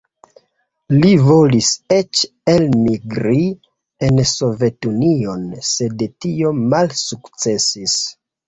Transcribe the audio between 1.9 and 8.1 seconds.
eĉ elmigri en Sovetunion, sed tio malsukcesis.